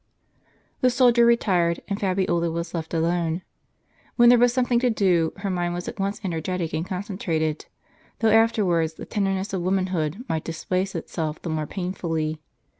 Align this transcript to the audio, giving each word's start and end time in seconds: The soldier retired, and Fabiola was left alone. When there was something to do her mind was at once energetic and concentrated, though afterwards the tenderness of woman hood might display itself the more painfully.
The 0.79 0.89
soldier 0.89 1.27
retired, 1.27 1.81
and 1.87 1.99
Fabiola 1.99 2.49
was 2.49 2.73
left 2.73 2.91
alone. 2.95 3.43
When 4.15 4.29
there 4.29 4.39
was 4.39 4.51
something 4.51 4.79
to 4.79 4.89
do 4.89 5.31
her 5.37 5.49
mind 5.51 5.75
was 5.75 5.87
at 5.87 5.99
once 5.99 6.19
energetic 6.23 6.73
and 6.73 6.83
concentrated, 6.83 7.67
though 8.17 8.31
afterwards 8.31 8.95
the 8.95 9.05
tenderness 9.05 9.53
of 9.53 9.61
woman 9.61 9.85
hood 9.93 10.25
might 10.27 10.43
display 10.43 10.81
itself 10.81 11.39
the 11.43 11.49
more 11.51 11.67
painfully. 11.67 12.41